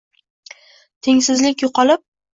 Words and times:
tengsizlik 1.09 1.65
yoʻqolib 1.67 2.07